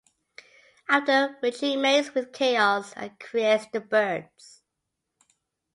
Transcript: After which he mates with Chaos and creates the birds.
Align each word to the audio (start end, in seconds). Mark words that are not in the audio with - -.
After 0.89 1.37
which 1.41 1.59
he 1.59 1.77
mates 1.77 2.15
with 2.15 2.33
Chaos 2.33 2.91
and 2.93 3.19
creates 3.19 3.67
the 3.71 3.81
birds. 3.81 4.63